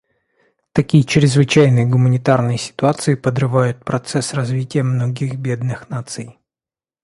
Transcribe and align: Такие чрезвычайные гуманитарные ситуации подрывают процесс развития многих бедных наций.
Такие 0.73 1.03
чрезвычайные 1.03 1.85
гуманитарные 1.85 2.57
ситуации 2.57 3.13
подрывают 3.13 3.85
процесс 3.85 4.33
развития 4.33 4.81
многих 4.81 5.35
бедных 5.35 5.91
наций. 5.91 6.39